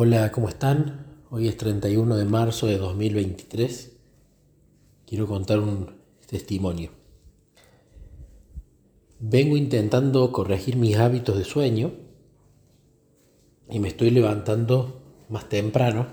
Hola, 0.00 0.30
¿cómo 0.30 0.48
están? 0.48 1.24
Hoy 1.28 1.48
es 1.48 1.56
31 1.56 2.14
de 2.14 2.24
marzo 2.24 2.68
de 2.68 2.78
2023. 2.78 3.96
Quiero 5.04 5.26
contar 5.26 5.58
un 5.58 5.90
testimonio. 6.24 6.92
Vengo 9.18 9.56
intentando 9.56 10.30
corregir 10.30 10.76
mis 10.76 10.96
hábitos 10.98 11.36
de 11.36 11.42
sueño 11.42 11.90
y 13.68 13.80
me 13.80 13.88
estoy 13.88 14.12
levantando 14.12 15.00
más 15.28 15.48
temprano 15.48 16.06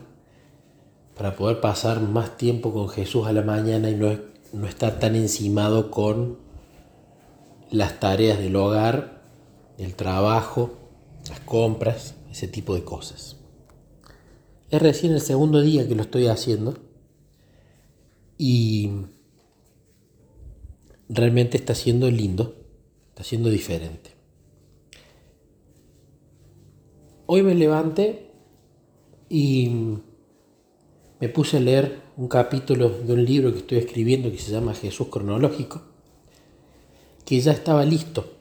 para 1.15 1.35
poder 1.35 1.61
pasar 1.61 2.01
más 2.01 2.37
tiempo 2.37 2.73
con 2.73 2.89
Jesús 2.89 3.27
a 3.27 3.33
la 3.33 3.43
mañana 3.43 3.91
y 3.91 3.93
no, 3.93 4.17
no 4.51 4.65
estar 4.65 4.97
tan 4.97 5.15
encimado 5.15 5.91
con 5.91 6.39
las 7.69 7.99
tareas 7.99 8.39
del 8.39 8.55
hogar, 8.55 9.21
el 9.77 9.93
trabajo, 9.93 10.71
las 11.29 11.39
compras, 11.41 12.15
ese 12.31 12.47
tipo 12.47 12.73
de 12.73 12.83
cosas. 12.83 13.44
Es 14.69 14.81
recién 14.81 15.13
el 15.13 15.21
segundo 15.21 15.61
día 15.61 15.87
que 15.87 15.95
lo 15.95 16.01
estoy 16.01 16.27
haciendo 16.27 16.75
y 18.37 18.89
realmente 21.07 21.57
está 21.57 21.75
siendo 21.75 22.09
lindo, 22.09 22.55
está 23.09 23.23
siendo 23.23 23.49
diferente. 23.49 24.11
Hoy 27.27 27.43
me 27.43 27.55
levanté 27.55 28.31
y 29.29 29.71
me 31.19 31.29
puse 31.29 31.57
a 31.57 31.59
leer 31.59 32.01
un 32.17 32.27
capítulo 32.27 32.89
de 32.89 33.13
un 33.13 33.23
libro 33.23 33.51
que 33.51 33.59
estoy 33.59 33.77
escribiendo 33.77 34.31
que 34.31 34.37
se 34.37 34.51
llama 34.51 34.73
Jesús 34.73 35.07
cronológico, 35.07 35.81
que 37.23 37.39
ya 37.39 37.51
estaba 37.51 37.85
listo. 37.85 38.31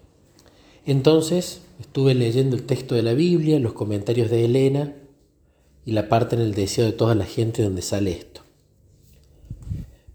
Entonces 0.86 1.62
estuve 1.80 2.14
leyendo 2.14 2.56
el 2.56 2.64
texto 2.64 2.94
de 2.94 3.02
la 3.02 3.14
Biblia, 3.14 3.58
los 3.58 3.72
comentarios 3.74 4.30
de 4.30 4.44
Elena, 4.44 4.94
y 5.84 5.92
la 5.92 6.08
parte 6.08 6.36
en 6.36 6.42
el 6.42 6.54
deseo 6.54 6.84
de 6.86 6.92
toda 6.92 7.14
la 7.14 7.24
gente 7.24 7.62
donde 7.62 7.82
sale 7.82 8.12
esto. 8.12 8.40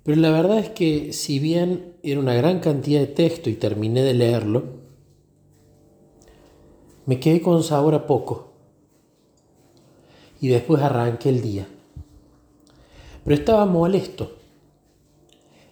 Pero 0.03 0.19
la 0.21 0.31
verdad 0.31 0.59
es 0.59 0.69
que 0.69 1.13
si 1.13 1.39
bien 1.39 1.93
era 2.01 2.19
una 2.19 2.33
gran 2.33 2.59
cantidad 2.59 2.99
de 2.99 3.07
texto 3.07 3.49
y 3.49 3.53
terminé 3.53 4.01
de 4.01 4.13
leerlo, 4.13 4.63
me 7.05 7.19
quedé 7.19 7.41
con 7.41 7.63
sabor 7.63 7.93
a 7.93 8.07
poco. 8.07 8.53
Y 10.41 10.47
después 10.47 10.81
arranqué 10.81 11.29
el 11.29 11.41
día. 11.41 11.67
Pero 13.23 13.35
estaba 13.35 13.65
molesto. 13.65 14.31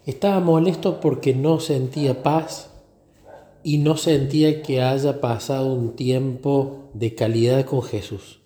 Estaba 0.06 0.40
molesto 0.40 1.00
porque 1.00 1.34
no 1.34 1.60
sentía 1.60 2.22
paz 2.22 2.70
y 3.64 3.80
no 3.80 3.98
sentía 3.98 4.62
que 4.62 4.82
haya 4.82 5.20
pasado 5.20 5.74
un 5.74 5.96
tiempo 5.96 6.90
de 6.94 7.16
calidad 7.16 7.66
con 7.66 7.82
Jesús. 7.82 8.40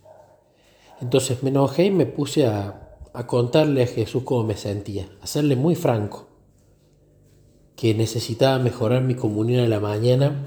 Entonces 1.01 1.41
me 1.41 1.49
enojé 1.49 1.85
y 1.85 1.91
me 1.91 2.05
puse 2.05 2.45
a, 2.45 2.77
contarle 3.25 3.83
a 3.83 3.87
Jesús 3.87 4.23
cómo 4.23 4.43
me 4.43 4.55
sentía, 4.55 5.09
a 5.19 5.27
serle 5.27 5.55
muy 5.55 5.75
franco, 5.75 6.27
que 7.75 7.93
necesitaba 7.95 8.59
mejorar 8.59 9.03
mi 9.03 9.15
comunión 9.15 9.65
a 9.65 9.67
la 9.67 9.79
mañana 9.79 10.45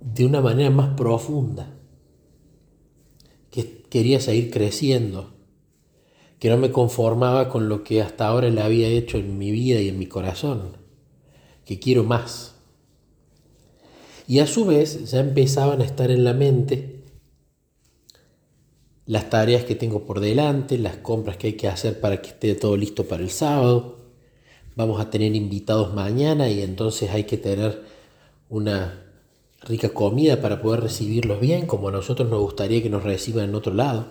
de 0.00 0.26
una 0.26 0.40
manera 0.40 0.70
más 0.70 0.94
profunda, 0.96 1.72
que 3.50 3.82
quería 3.82 4.20
seguir 4.20 4.50
creciendo, 4.50 5.34
que 6.40 6.50
no 6.50 6.58
me 6.58 6.72
conformaba 6.72 7.48
con 7.48 7.68
lo 7.68 7.84
que 7.84 8.02
hasta 8.02 8.26
ahora 8.26 8.50
le 8.50 8.60
había 8.60 8.88
hecho 8.88 9.18
en 9.18 9.38
mi 9.38 9.52
vida 9.52 9.80
y 9.80 9.88
en 9.88 9.98
mi 9.98 10.06
corazón, 10.06 10.76
que 11.64 11.78
quiero 11.78 12.02
más. 12.02 12.56
Y 14.26 14.40
a 14.40 14.46
su 14.46 14.64
vez 14.64 15.10
ya 15.10 15.20
empezaban 15.20 15.80
a 15.80 15.84
estar 15.84 16.10
en 16.10 16.24
la 16.24 16.34
mente 16.34 16.96
las 19.06 19.30
tareas 19.30 19.64
que 19.64 19.76
tengo 19.76 20.04
por 20.04 20.20
delante, 20.20 20.78
las 20.78 20.96
compras 20.96 21.36
que 21.36 21.48
hay 21.48 21.52
que 21.54 21.68
hacer 21.68 22.00
para 22.00 22.20
que 22.20 22.30
esté 22.30 22.54
todo 22.56 22.76
listo 22.76 23.04
para 23.04 23.22
el 23.22 23.30
sábado. 23.30 23.98
Vamos 24.74 25.00
a 25.00 25.10
tener 25.10 25.34
invitados 25.34 25.94
mañana 25.94 26.48
y 26.48 26.60
entonces 26.60 27.10
hay 27.10 27.24
que 27.24 27.38
tener 27.38 27.82
una 28.48 29.04
rica 29.62 29.90
comida 29.90 30.40
para 30.40 30.60
poder 30.60 30.80
recibirlos 30.80 31.40
bien, 31.40 31.66
como 31.66 31.88
a 31.88 31.92
nosotros 31.92 32.28
nos 32.28 32.40
gustaría 32.40 32.82
que 32.82 32.90
nos 32.90 33.04
reciban 33.04 33.48
en 33.48 33.54
otro 33.54 33.72
lado. 33.72 34.06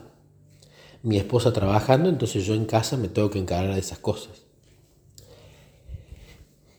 Mi 1.03 1.17
esposa 1.17 1.53
trabajando, 1.53 2.09
entonces 2.09 2.45
yo 2.45 2.55
en 2.55 2.65
casa 2.65 2.97
me 2.97 3.09
tengo 3.09 3.29
que 3.29 3.39
encargar 3.39 3.73
de 3.73 3.79
esas 3.79 3.99
cosas. 3.99 4.45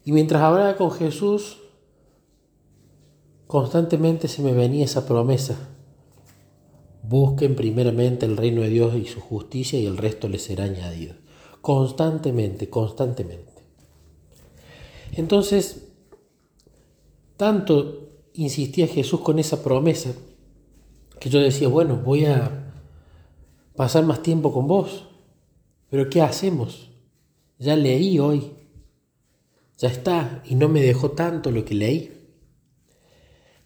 Y 0.04 0.12
mientras 0.12 0.42
hablaba 0.42 0.76
con 0.76 0.90
Jesús, 0.90 1.58
constantemente 3.46 4.26
se 4.26 4.42
me 4.42 4.52
venía 4.52 4.84
esa 4.84 5.06
promesa 5.06 5.75
Busquen 7.08 7.54
primeramente 7.54 8.26
el 8.26 8.36
reino 8.36 8.62
de 8.62 8.68
Dios 8.68 8.96
y 8.96 9.06
su 9.06 9.20
justicia 9.20 9.78
y 9.78 9.86
el 9.86 9.96
resto 9.96 10.28
les 10.28 10.42
será 10.42 10.64
añadido. 10.64 11.14
Constantemente, 11.60 12.68
constantemente. 12.68 13.52
Entonces, 15.12 15.88
tanto 17.36 18.08
insistía 18.34 18.86
Jesús 18.86 19.20
con 19.20 19.38
esa 19.38 19.62
promesa 19.62 20.12
que 21.20 21.30
yo 21.30 21.40
decía, 21.40 21.68
bueno, 21.68 21.96
voy 21.96 22.26
a 22.26 22.72
pasar 23.76 24.04
más 24.04 24.22
tiempo 24.22 24.52
con 24.52 24.66
vos. 24.66 25.04
Pero 25.88 26.10
¿qué 26.10 26.22
hacemos? 26.22 26.90
Ya 27.58 27.76
leí 27.76 28.18
hoy. 28.18 28.50
Ya 29.78 29.88
está. 29.88 30.42
Y 30.44 30.56
no 30.56 30.68
me 30.68 30.82
dejó 30.82 31.12
tanto 31.12 31.50
lo 31.50 31.64
que 31.64 31.74
leí. 31.74 32.12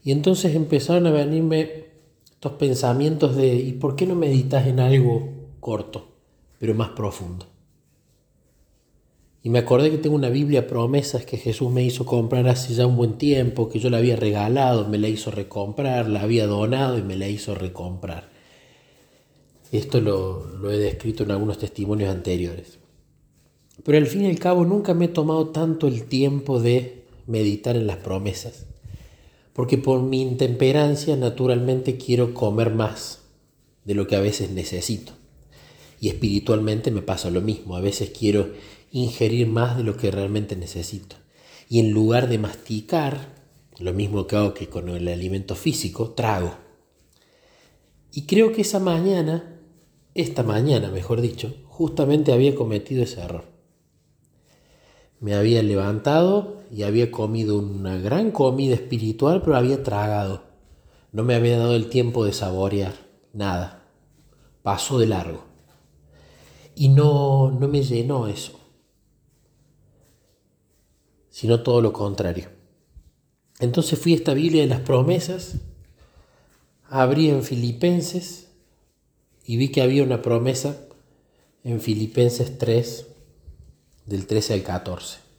Y 0.03 0.13
entonces 0.13 0.55
empezaron 0.55 1.07
a 1.07 1.11
venirme 1.11 1.90
estos 2.41 2.53
pensamientos 2.53 3.37
de 3.37 3.55
¿y 3.55 3.73
por 3.73 3.97
qué 3.97 4.07
no 4.07 4.15
meditas 4.15 4.67
en 4.67 4.81
algo 4.81 5.29
corto, 5.61 6.09
pero 6.59 6.75
más 6.75 6.89
profundo? 6.89 7.45
Y 9.43 9.51
me 9.51 9.59
acordé 9.59 9.91
que 9.91 9.99
tengo 9.99 10.17
una 10.17 10.31
Biblia 10.31 10.67
promesas 10.67 11.27
que 11.27 11.37
Jesús 11.37 11.71
me 11.71 11.85
hizo 11.85 12.07
comprar 12.07 12.49
hace 12.49 12.73
ya 12.73 12.87
un 12.87 12.97
buen 12.97 13.19
tiempo, 13.19 13.69
que 13.69 13.79
yo 13.79 13.91
la 13.91 13.99
había 13.99 14.17
regalado, 14.17 14.89
me 14.89 14.97
la 14.97 15.09
hizo 15.09 15.31
recomprar, 15.31 16.09
la 16.09 16.23
había 16.23 16.47
donado 16.47 16.97
y 16.97 17.03
me 17.03 17.15
la 17.15 17.29
hizo 17.29 17.55
recomprar. 17.55 18.31
Esto 19.71 20.01
lo, 20.01 20.47
lo 20.57 20.71
he 20.71 20.79
descrito 20.79 21.25
en 21.25 21.33
algunos 21.33 21.59
testimonios 21.59 22.09
anteriores. 22.09 22.79
Pero 23.85 23.99
al 23.99 24.07
fin 24.07 24.23
y 24.23 24.31
al 24.31 24.39
cabo 24.39 24.65
nunca 24.65 24.95
me 24.95 25.05
he 25.05 25.09
tomado 25.09 25.49
tanto 25.49 25.87
el 25.89 26.05
tiempo 26.05 26.59
de 26.59 27.05
meditar 27.27 27.77
en 27.77 27.87
las 27.87 27.99
promesas 27.99 28.65
porque 29.61 29.77
por 29.77 30.01
mi 30.01 30.23
intemperancia 30.23 31.17
naturalmente 31.17 31.99
quiero 31.99 32.33
comer 32.33 32.73
más 32.73 33.25
de 33.85 33.93
lo 33.95 34.07
que 34.07 34.17
a 34.17 34.21
veces 34.21 34.53
necesito. 34.53 35.13
Y 36.01 36.09
espiritualmente 36.09 36.91
me 36.91 37.03
pasa 37.03 37.29
lo 37.29 37.43
mismo, 37.43 37.77
a 37.77 37.83
veces 37.83 38.09
quiero 38.09 38.55
ingerir 38.91 39.49
más 39.49 39.77
de 39.77 39.83
lo 39.85 39.99
que 39.99 40.11
realmente 40.11 40.57
necesito. 40.57 41.17
Y 41.69 41.79
en 41.79 41.91
lugar 41.91 42.31
de 42.31 42.39
masticar, 42.39 43.35
lo 43.79 43.93
mismo 43.93 44.27
que 44.27 44.37
hago 44.37 44.55
que 44.55 44.71
con 44.71 44.89
el 44.89 45.07
alimento 45.09 45.55
físico, 45.55 46.13
trago. 46.13 46.55
Y 48.15 48.23
creo 48.23 48.53
que 48.53 48.63
esa 48.63 48.79
mañana, 48.79 49.61
esta 50.15 50.43
mañana 50.43 50.91
mejor 50.91 51.21
dicho, 51.21 51.55
justamente 51.67 52.33
había 52.33 52.55
cometido 52.55 53.03
ese 53.03 53.21
error. 53.21 53.45
Me 55.21 55.35
había 55.35 55.63
levantado 55.63 56.60
y 56.71 56.85
había 56.85 57.11
comido 57.11 57.59
una 57.59 57.97
gran 57.99 58.31
comida 58.31 58.75
espiritual, 58.75 59.43
pero 59.43 59.57
había 59.57 59.83
tragado. 59.83 60.45
No 61.13 61.25
me 61.25 61.35
había 61.35 61.59
dado 61.59 61.75
el 61.75 61.89
tiempo 61.89 62.25
de 62.25 62.33
saborear 62.33 62.95
nada. 63.33 63.89
Pasó 64.63 64.99
de 64.99 65.07
largo. 65.07 65.45
Y 66.75 66.89
no, 66.89 67.51
no 67.51 67.67
me 67.69 67.83
llenó 67.83 68.29
eso, 68.29 68.59
sino 71.29 71.63
todo 71.63 71.83
lo 71.83 71.93
contrario. 71.93 72.49
Entonces 73.59 73.99
fui 73.99 74.13
a 74.13 74.17
esta 74.17 74.35
Biblia 74.35 74.63
de 74.63 74.69
las 74.69 74.81
promesas, 74.81 75.57
abrí 76.89 77.29
en 77.29 77.43
Filipenses 77.43 78.49
y 79.45 79.57
vi 79.57 79.71
que 79.71 79.83
había 79.83 80.05
una 80.05 80.23
promesa 80.23 80.77
en 81.65 81.81
Filipenses 81.81 82.57
3, 82.57 83.07
del 84.07 84.27
13 84.27 84.55
al 84.55 84.63
14. 84.63 85.30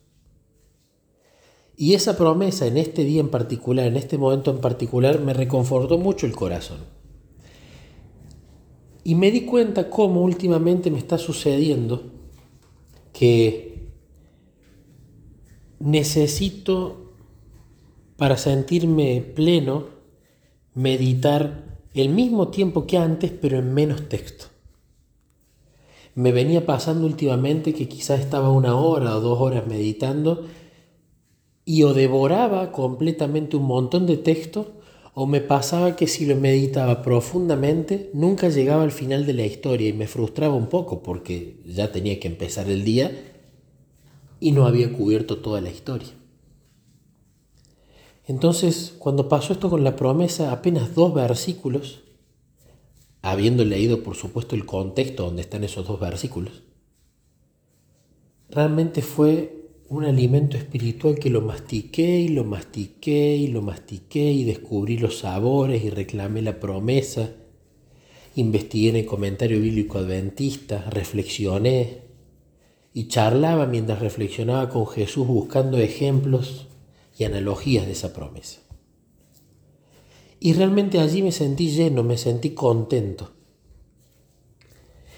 Y 1.81 1.95
esa 1.95 2.15
promesa 2.15 2.67
en 2.67 2.77
este 2.77 3.03
día 3.03 3.21
en 3.21 3.29
particular, 3.29 3.87
en 3.87 3.97
este 3.97 4.19
momento 4.19 4.51
en 4.51 4.59
particular, 4.59 5.19
me 5.19 5.33
reconfortó 5.33 5.97
mucho 5.97 6.27
el 6.27 6.33
corazón. 6.33 6.77
Y 9.03 9.15
me 9.15 9.31
di 9.31 9.45
cuenta 9.45 9.89
cómo 9.89 10.21
últimamente 10.21 10.91
me 10.91 10.99
está 10.99 11.17
sucediendo 11.17 12.03
que 13.13 13.89
necesito, 15.79 17.15
para 18.15 18.37
sentirme 18.37 19.19
pleno, 19.21 19.85
meditar 20.75 21.79
el 21.95 22.09
mismo 22.09 22.49
tiempo 22.49 22.85
que 22.85 22.99
antes, 22.99 23.31
pero 23.31 23.57
en 23.57 23.73
menos 23.73 24.07
texto 24.07 24.51
me 26.13 26.33
venía 26.33 26.65
pasando 26.65 27.05
últimamente 27.05 27.73
que 27.73 27.87
quizás 27.87 28.19
estaba 28.19 28.51
una 28.51 28.75
hora 28.75 29.15
o 29.15 29.21
dos 29.21 29.39
horas 29.39 29.65
meditando 29.65 30.45
y 31.65 31.83
o 31.83 31.93
devoraba 31.93 32.71
completamente 32.71 33.57
un 33.57 33.63
montón 33.63 34.07
de 34.07 34.17
texto 34.17 34.81
o 35.13 35.25
me 35.25 35.41
pasaba 35.41 35.95
que 35.95 36.07
si 36.07 36.25
lo 36.25 36.35
meditaba 36.35 37.01
profundamente 37.01 38.09
nunca 38.13 38.49
llegaba 38.49 38.83
al 38.83 38.91
final 38.91 39.25
de 39.25 39.33
la 39.33 39.45
historia 39.45 39.89
y 39.89 39.93
me 39.93 40.07
frustraba 40.07 40.55
un 40.55 40.67
poco 40.67 41.03
porque 41.03 41.61
ya 41.65 41.91
tenía 41.91 42.19
que 42.19 42.27
empezar 42.27 42.69
el 42.69 42.83
día 42.83 43.11
y 44.39 44.53
no 44.53 44.65
había 44.65 44.91
cubierto 44.91 45.37
toda 45.37 45.61
la 45.61 45.69
historia. 45.69 46.09
Entonces, 48.25 48.95
cuando 48.97 49.27
pasó 49.27 49.53
esto 49.53 49.69
con 49.69 49.83
la 49.83 49.95
promesa, 49.95 50.51
apenas 50.51 50.95
dos 50.95 51.13
versículos, 51.13 52.01
habiendo 53.21 53.65
leído 53.65 54.03
por 54.03 54.15
supuesto 54.15 54.55
el 54.55 54.65
contexto 54.65 55.25
donde 55.25 55.41
están 55.41 55.63
esos 55.63 55.85
dos 55.85 55.99
versículos, 55.99 56.63
realmente 58.49 59.01
fue 59.01 59.60
un 59.91 60.05
alimento 60.05 60.55
espiritual 60.55 61.19
que 61.19 61.29
lo 61.29 61.41
mastiqué 61.41 62.21
y 62.21 62.29
lo 62.29 62.45
mastiqué 62.45 63.35
y 63.35 63.47
lo 63.47 63.61
mastiqué 63.61 64.31
y 64.31 64.45
descubrí 64.45 64.97
los 64.97 65.17
sabores 65.17 65.83
y 65.83 65.89
reclamé 65.89 66.41
la 66.41 66.61
promesa, 66.61 67.33
investigué 68.35 68.91
en 68.91 68.95
el 68.95 69.05
comentario 69.05 69.59
bíblico 69.59 69.97
adventista, 69.97 70.89
reflexioné 70.89 72.03
y 72.93 73.09
charlaba 73.09 73.65
mientras 73.65 73.99
reflexionaba 73.99 74.69
con 74.69 74.87
Jesús 74.87 75.27
buscando 75.27 75.77
ejemplos 75.77 76.69
y 77.17 77.25
analogías 77.25 77.85
de 77.85 77.91
esa 77.91 78.13
promesa. 78.13 78.61
Y 80.39 80.53
realmente 80.53 80.99
allí 80.99 81.21
me 81.21 81.33
sentí 81.33 81.69
lleno, 81.69 82.01
me 82.01 82.17
sentí 82.17 82.51
contento. 82.51 83.31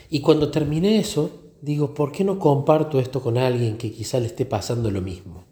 Y 0.10 0.22
cuando 0.22 0.50
terminé 0.50 0.98
eso, 0.98 1.43
digo, 1.64 1.94
¿por 1.94 2.12
qué 2.12 2.26
no 2.26 2.40
comparto 2.40 3.00
esto 3.00 3.22
con 3.22 3.38
alguien 3.38 3.78
que 3.78 3.94
quizá 3.94 4.20
le 4.20 4.26
esté 4.26 4.46
pasando 4.46 4.92
lo 4.92 5.02
mismo? 5.02 5.46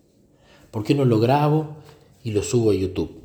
¿Por 0.69 0.84
qué 0.84 0.94
no 0.94 1.06
lo 1.06 1.22
grabo 1.22 1.78
y 2.22 2.31
lo 2.31 2.44
subo 2.44 2.72
a 2.72 2.75
YouTube? 2.75 3.22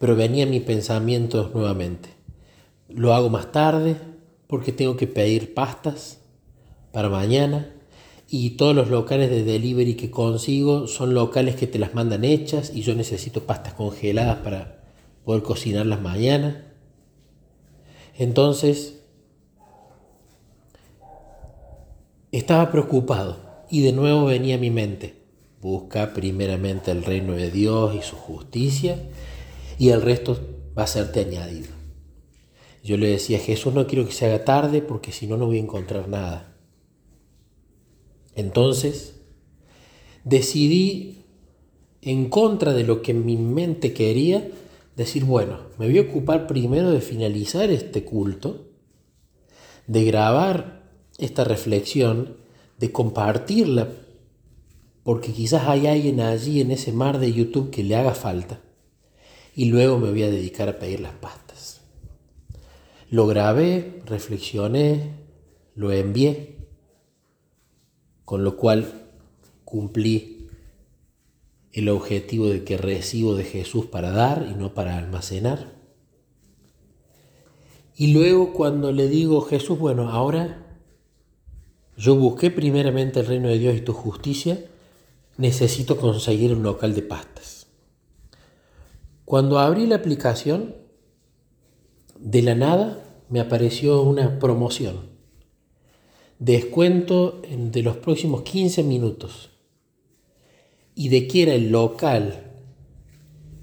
Pero 0.00 0.16
venía 0.16 0.46
mi 0.46 0.58
pensamiento 0.58 1.48
nuevamente. 1.54 2.08
Lo 2.88 3.14
hago 3.14 3.30
más 3.30 3.52
tarde 3.52 3.96
porque 4.48 4.72
tengo 4.72 4.96
que 4.96 5.06
pedir 5.06 5.54
pastas 5.54 6.18
para 6.90 7.08
mañana 7.08 7.72
y 8.28 8.50
todos 8.50 8.74
los 8.74 8.88
locales 8.88 9.30
de 9.30 9.44
delivery 9.44 9.94
que 9.94 10.10
consigo 10.10 10.88
son 10.88 11.14
locales 11.14 11.54
que 11.54 11.68
te 11.68 11.78
las 11.78 11.94
mandan 11.94 12.24
hechas 12.24 12.72
y 12.74 12.82
yo 12.82 12.96
necesito 12.96 13.44
pastas 13.44 13.74
congeladas 13.74 14.38
para 14.38 14.82
poder 15.24 15.44
cocinarlas 15.44 16.02
mañana. 16.02 16.74
Entonces 18.16 18.97
Estaba 22.30 22.70
preocupado 22.70 23.38
y 23.70 23.80
de 23.80 23.92
nuevo 23.92 24.26
venía 24.26 24.56
a 24.56 24.58
mi 24.58 24.70
mente, 24.70 25.14
busca 25.62 26.12
primeramente 26.12 26.90
el 26.90 27.02
reino 27.02 27.32
de 27.32 27.50
Dios 27.50 27.94
y 27.94 28.02
su 28.02 28.16
justicia 28.16 28.98
y 29.78 29.88
el 29.88 30.02
resto 30.02 30.38
va 30.76 30.82
a 30.82 30.86
serte 30.86 31.20
añadido. 31.20 31.70
Yo 32.84 32.98
le 32.98 33.08
decía, 33.08 33.38
Jesús 33.38 33.72
no 33.72 33.86
quiero 33.86 34.04
que 34.04 34.12
se 34.12 34.26
haga 34.26 34.44
tarde 34.44 34.82
porque 34.82 35.10
si 35.10 35.26
no, 35.26 35.38
no 35.38 35.46
voy 35.46 35.56
a 35.56 35.62
encontrar 35.62 36.08
nada. 36.08 36.54
Entonces, 38.34 39.20
decidí, 40.24 41.24
en 42.02 42.28
contra 42.28 42.74
de 42.74 42.84
lo 42.84 43.00
que 43.00 43.14
mi 43.14 43.38
mente 43.38 43.94
quería, 43.94 44.46
decir, 44.96 45.24
bueno, 45.24 45.60
me 45.78 45.86
voy 45.86 45.98
a 45.98 46.02
ocupar 46.02 46.46
primero 46.46 46.90
de 46.90 47.00
finalizar 47.00 47.70
este 47.70 48.04
culto, 48.04 48.68
de 49.86 50.04
grabar 50.04 50.77
esta 51.18 51.44
reflexión, 51.44 52.36
de 52.78 52.92
compartirla, 52.92 53.88
porque 55.02 55.32
quizás 55.32 55.66
hay 55.66 55.86
alguien 55.86 56.20
allí 56.20 56.60
en 56.60 56.70
ese 56.70 56.92
mar 56.92 57.18
de 57.18 57.32
YouTube 57.32 57.70
que 57.70 57.82
le 57.82 57.96
haga 57.96 58.14
falta. 58.14 58.60
Y 59.54 59.66
luego 59.66 59.98
me 59.98 60.10
voy 60.10 60.22
a 60.22 60.30
dedicar 60.30 60.68
a 60.68 60.78
pedir 60.78 61.00
las 61.00 61.14
pastas. 61.14 61.80
Lo 63.10 63.26
grabé, 63.26 64.02
reflexioné, 64.06 65.12
lo 65.74 65.92
envié, 65.92 66.56
con 68.24 68.44
lo 68.44 68.56
cual 68.56 69.08
cumplí 69.64 70.48
el 71.72 71.88
objetivo 71.88 72.46
de 72.48 72.64
que 72.64 72.76
recibo 72.76 73.34
de 73.34 73.44
Jesús 73.44 73.86
para 73.86 74.10
dar 74.10 74.46
y 74.50 74.54
no 74.54 74.74
para 74.74 74.98
almacenar. 74.98 75.72
Y 77.96 78.12
luego 78.12 78.52
cuando 78.52 78.92
le 78.92 79.08
digo, 79.08 79.40
Jesús, 79.40 79.78
bueno, 79.78 80.10
ahora 80.10 80.67
yo 81.98 82.14
busqué 82.14 82.52
primeramente 82.52 83.18
el 83.18 83.26
reino 83.26 83.48
de 83.48 83.58
Dios 83.58 83.76
y 83.76 83.80
tu 83.80 83.92
justicia, 83.92 84.64
necesito 85.36 85.96
conseguir 85.96 86.52
un 86.52 86.62
local 86.62 86.94
de 86.94 87.02
pastas. 87.02 87.66
Cuando 89.24 89.58
abrí 89.58 89.84
la 89.84 89.96
aplicación, 89.96 90.76
de 92.20 92.42
la 92.42 92.54
nada 92.54 93.04
me 93.28 93.40
apareció 93.40 94.02
una 94.02 94.38
promoción. 94.38 95.10
Descuento 96.38 97.42
de 97.50 97.82
los 97.82 97.96
próximos 97.96 98.42
15 98.42 98.84
minutos. 98.84 99.50
Y 100.94 101.08
de 101.08 101.26
que 101.26 101.42
era 101.42 101.54
el 101.54 101.70
local 101.70 102.52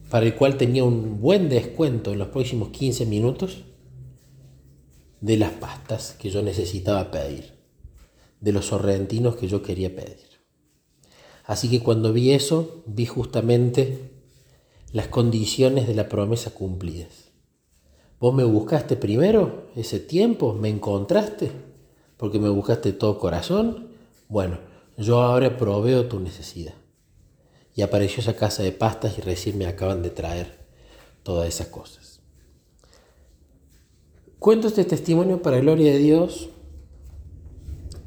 para 0.10 0.26
el 0.26 0.36
cual 0.36 0.58
tenía 0.58 0.84
un 0.84 1.22
buen 1.22 1.48
descuento 1.48 2.12
en 2.12 2.20
los 2.20 2.28
próximos 2.28 2.70
15 2.70 3.06
minutos 3.06 3.64
de 5.22 5.38
las 5.38 5.52
pastas 5.52 6.18
que 6.20 6.30
yo 6.30 6.42
necesitaba 6.42 7.12
pedir 7.12 7.56
de 8.46 8.52
los 8.52 8.68
sorrentinos 8.68 9.36
que 9.38 9.48
yo 9.48 9.64
quería 9.64 9.96
pedir. 9.96 10.20
Así 11.46 11.68
que 11.68 11.82
cuando 11.82 12.14
vi 12.14 12.32
eso, 12.32 12.84
vi 12.86 13.08
justamente 13.08 14.12
las 14.92 15.08
condiciones 15.08 15.88
de 15.88 15.96
la 15.96 16.08
promesa 16.10 16.52
cumplidas. 16.52 17.32
Vos 18.20 18.36
me 18.36 18.44
buscaste 18.44 18.98
primero 18.98 19.64
ese 19.76 20.00
tiempo, 20.00 20.54
me 20.54 20.70
encontraste, 20.70 21.50
porque 22.18 22.38
me 22.38 22.50
buscaste 22.50 22.94
todo 22.94 23.18
corazón. 23.18 23.88
Bueno, 24.30 24.60
yo 24.96 25.22
ahora 25.22 25.58
proveo 25.58 26.06
tu 26.06 26.20
necesidad. 26.20 26.76
Y 27.74 27.82
apareció 27.82 28.22
esa 28.22 28.36
casa 28.36 28.62
de 28.62 28.72
pastas 28.72 29.18
y 29.18 29.22
recién 29.22 29.58
me 29.58 29.66
acaban 29.66 30.04
de 30.04 30.12
traer 30.12 30.68
todas 31.24 31.48
esas 31.48 31.68
cosas. 31.70 32.22
Cuento 34.38 34.68
este 34.68 34.86
testimonio 34.86 35.42
para 35.42 35.58
gloria 35.58 35.92
de 35.92 35.98
Dios 35.98 36.50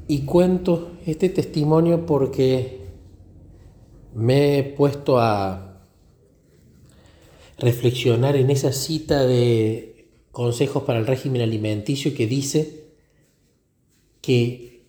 y 0.09 0.21
cuento 0.21 0.93
este 1.05 1.29
testimonio 1.29 2.07
porque 2.07 2.79
me 4.15 4.57
he 4.57 4.63
puesto 4.63 5.19
a 5.19 5.83
reflexionar 7.59 8.35
en 8.35 8.49
esa 8.49 8.73
cita 8.73 9.23
de 9.23 10.07
consejos 10.31 10.81
para 10.81 10.97
el 10.97 11.05
régimen 11.05 11.43
alimenticio 11.43 12.15
que 12.15 12.25
dice 12.25 12.85
que 14.21 14.81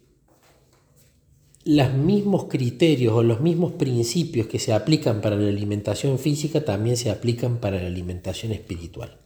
los 1.64 1.92
mismos 1.92 2.44
criterios 2.44 3.12
o 3.12 3.22
los 3.22 3.42
mismos 3.42 3.72
principios 3.72 4.46
que 4.46 4.58
se 4.58 4.72
aplican 4.72 5.20
para 5.20 5.36
la 5.36 5.50
alimentación 5.50 6.18
física 6.18 6.64
también 6.64 6.96
se 6.96 7.10
aplican 7.10 7.58
para 7.58 7.78
la 7.78 7.88
alimentación 7.88 8.52
espiritual. 8.52 9.20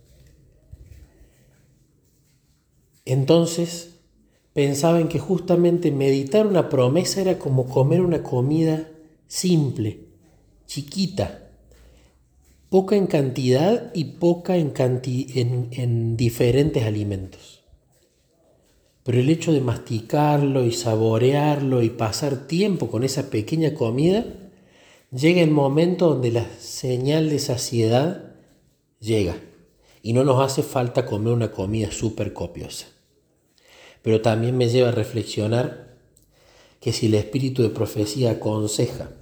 Entonces, 3.05 3.94
pensaba 4.55 5.01
en 5.01 5.09
que 5.09 5.19
justamente 5.19 5.91
meditar 5.91 6.47
una 6.47 6.71
promesa 6.71 7.21
era 7.21 7.39
como 7.39 7.69
comer 7.69 8.01
una 8.01 8.23
comida 8.23 8.89
simple, 9.27 10.07
chiquita, 10.67 11.51
poca 12.71 12.97
en 12.97 13.09
cantidad 13.09 13.93
y 13.95 14.05
poca 14.05 14.57
en, 14.57 14.73
en, 15.73 16.17
diferentes 16.17 16.85
alimentos. 16.85 17.63
Pero 19.03 19.19
el 19.19 19.29
hecho 19.29 19.53
de 19.53 19.61
masticarlo 19.61 20.65
y 20.65 20.73
saborearlo 20.73 21.83
y 21.83 21.91
pasar 21.91 22.47
tiempo 22.47 22.91
con 22.91 23.03
esa 23.03 23.29
pequeña 23.31 23.75
comida, 23.75 24.25
llega 25.11 25.43
el 25.43 25.51
momento 25.51 26.09
donde 26.09 26.31
la 26.31 26.47
señal 26.59 27.29
de 27.29 27.39
saciedad 27.41 28.37
llega 29.01 29.37
y 30.01 30.13
no 30.13 30.25
nos 30.25 30.41
hace 30.41 30.63
falta 30.63 31.05
comer 31.05 31.33
una 31.33 31.51
comida 31.51 31.91
súper 31.91 32.33
copiosa 32.33 32.94
pero 34.05 34.21
también 34.21 34.59
me 34.59 34.69
lleva 34.69 34.91
a 34.91 34.93
reflexionar 34.93 35.97
que 36.79 36.93
si 36.93 37.07
el 37.07 37.15
espíritu 37.15 37.63
de 37.63 37.71
profecía 37.71 38.33
aconseja 38.33 39.13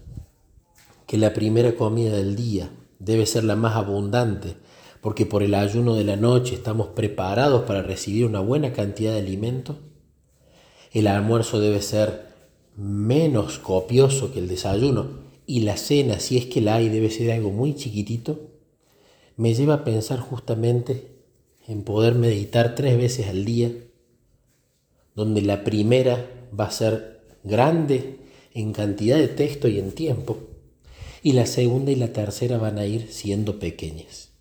que 1.07 1.17
la 1.19 1.33
primera 1.33 1.77
comida 1.77 2.17
del 2.17 2.35
día 2.35 2.69
debe 2.99 3.27
ser 3.27 3.45
la 3.45 3.55
más 3.55 3.77
abundante, 3.77 4.57
porque 5.01 5.25
por 5.25 5.45
el 5.45 5.55
ayuno 5.55 5.95
de 5.95 6.03
la 6.03 6.17
noche 6.17 6.57
estamos 6.57 6.89
preparados 6.89 7.62
para 7.62 7.83
recibir 7.83 8.27
una 8.27 8.41
buena 8.41 8.73
cantidad 8.73 9.12
de 9.12 9.21
alimento, 9.21 9.79
el 10.91 11.07
almuerzo 11.07 11.61
debe 11.61 11.81
ser 11.81 12.27
menos 12.77 13.61
copioso 13.61 14.33
que 14.33 14.41
el 14.41 14.49
desayuno 14.49 15.11
y 15.47 15.61
la 15.61 15.77
cena, 15.77 16.19
si 16.19 16.39
es 16.39 16.47
que 16.47 16.61
la 16.61 16.75
hay, 16.75 16.89
debe 16.89 17.09
ser 17.09 17.31
algo 17.31 17.51
muy 17.51 17.77
chiquitito, 17.77 18.51
me 19.37 19.55
lleva 19.55 19.75
a 19.75 19.85
pensar 19.85 20.19
justamente 20.19 21.12
en 21.69 21.85
poder 21.85 22.17
meditar 22.17 22.75
tres 22.75 22.99
veces 22.99 23.29
al 23.29 23.45
día 23.45 23.71
donde 25.14 25.42
la 25.42 25.64
primera 25.64 26.26
va 26.59 26.66
a 26.66 26.71
ser 26.71 27.21
grande 27.45 28.19
en 28.54 28.73
cantidad 28.73 29.16
de 29.16 29.28
texto 29.28 29.69
y 29.69 29.78
en 29.78 29.92
tiempo, 29.92 30.38
y 31.23 31.33
la 31.33 31.47
segunda 31.47 31.92
y 31.92 31.97
la 31.97 32.12
tercera 32.12 32.59
van 32.59 32.78
a 32.78 32.87
ir 32.87 33.09
siendo 33.11 33.59
pequeñas. 33.59 34.32